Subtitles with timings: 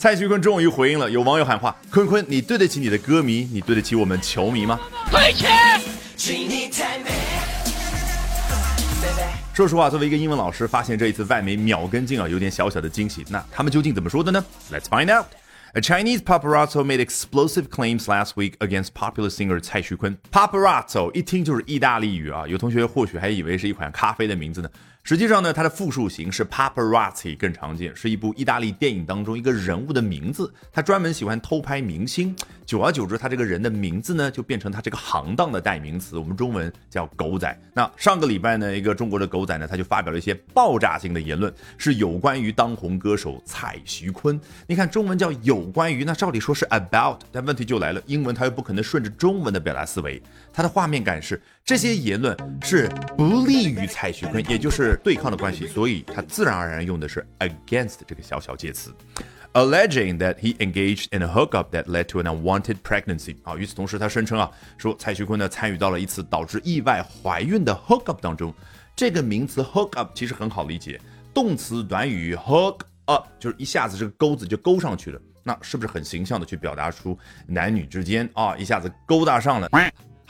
[0.00, 4.78] 蔡徐坤终于回应了，有网友喊话：“坤坤，你对得起你的歌迷，你对得起我们球迷吗？”。
[9.52, 13.24] 说实话，作为一个英文老师，发现这一次外媒秒跟进啊，有点小小的惊喜。
[13.28, 15.26] 那他们究竟怎么说的呢？Let's find out.
[15.74, 20.16] A Chinese paparazzo made explosive claims last week against popular singer 蔡徐坤。
[20.30, 24.70] Paparazzo 一听就是意大利语啊，有同学或许还以为是一款咖啡的名字呢。
[25.08, 30.52] 实际上呢，它的复数形式 paparazzi 更常见，是一部意大利电影当中一个人物的名字。
[30.70, 36.18] 他专门喜欢偷拍明星，久而久之，他这个人的名字呢就变成他这个行当的代名词。
[36.18, 37.58] 我们中文叫狗仔。
[37.72, 44.38] 那上个礼拜呢，一个中国的狗仔呢，他就发表了一些爆炸性的言论，是有关于当红歌手蔡徐坤。
[44.66, 54.98] 你看中文叫有关于，那照理说是 about，但问题就来了，英文他又不可能顺着中文的表达思维，他的画面感是这些言论是不利于蔡徐坤，也就是。
[55.04, 58.90] 对抗的关系，所以他自然而然用的是 against 这个小小介词
[59.52, 63.36] ，alleging that he engaged in a hookup that led to an unwanted pregnancy。
[63.42, 68.50] 啊，与此同时，他声称啊，说蔡徐坤呢参与到了一次导致意外怀孕的 hookup 当中。
[68.96, 70.98] 这个名词 hookup 其实很好理解，
[71.34, 79.68] 动词短语 hook up 就是一下子这个钩子就勾上去了，那是不是很形象的去表达出男女之间啊一下子勾搭上了？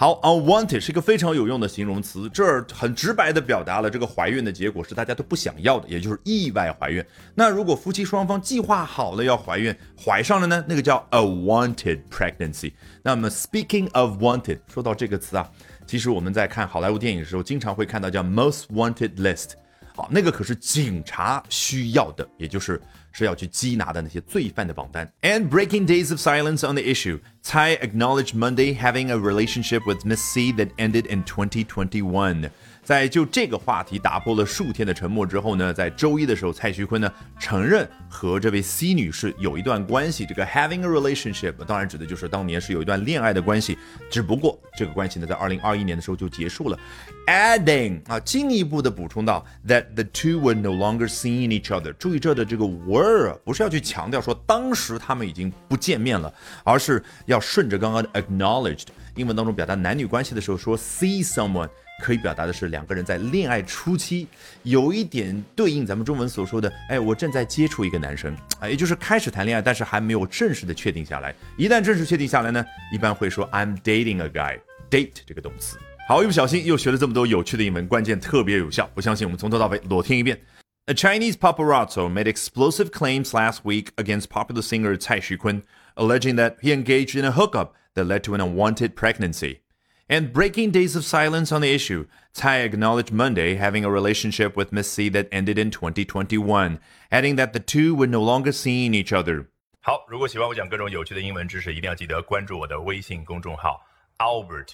[0.00, 7.04] 好，unwanted 是一个非常有用的形容词，这儿很直白的表达了这个怀孕的结果是大家都不想要的，也就是意外怀孕。
[7.34, 12.74] 那如果夫妻双方计划好了要怀孕，怀上了呢，那个叫 a wanted pregnancy。
[13.02, 15.50] 那么 speaking of wanted，说到这个词啊，
[15.84, 19.54] 其实我们在看好莱坞电影的时候，经常会看到叫 most wanted list。
[19.96, 22.80] 好，那个可是警察需要的，也就是
[23.17, 25.11] 是要去缉拿的那些罪犯的榜单。
[25.21, 30.21] And breaking days of silence on the issue, Tsai acknowledged Monday having a relationship with Miss
[30.21, 32.49] C that ended in 2021.
[32.83, 40.25] 在就这个话题打破了数天的沉默之后呢，在周一的时候，蔡徐坤呢承认和这位 C 女士有一段关系。
[40.25, 43.77] 这个 having a relationship 当然指的就是当年是有一段恋爱的关系，
[44.11, 46.77] 只不过这个关系呢在二零二一年的时候就结束了。
[47.25, 51.93] Adding 啊，进一步的补充到 that the two were no longer seeing each other。
[51.93, 53.06] 注意这的这个 were
[53.44, 56.32] 不是要去强调说当时他们已经不见面了，
[56.64, 58.86] 而是要顺着刚刚的 acknowledged。
[59.16, 61.68] 英文当中表达男女关系的时候说 see someone。
[62.00, 64.28] 可以表达的是两个人在恋爱初期，
[64.62, 71.34] 有一点对应咱们中文所说的，哎，我正在接触一个男生啊，也就是开始谈恋爱，但是还没有正式的确定下来。
[71.56, 74.60] 一旦正式确定下来呢，一般会说 I'm dating a guy。
[74.88, 75.76] date 这个动词。
[76.08, 78.88] 好，一不小心又学了这么多有趣的英文，关键特别有效。
[78.94, 80.40] 我相信我们从头到尾裸听一遍。
[80.87, 85.63] A Chinese paparazzo made explosive claims last week against popular singer Cai Xukun,
[85.95, 89.61] alleging that he engaged in a hookup that led to an unwanted pregnancy.
[90.09, 94.73] And breaking days of silence on the issue, Tsai acknowledged Monday having a relationship with
[94.73, 99.13] Miss C that ended in 2021, adding that the two were no longer seeing each
[99.13, 99.47] other.
[99.79, 103.81] 好，如果喜欢我讲各种有趣的英文知识，一定要记得关注我的微信公众号
[104.17, 104.73] Albert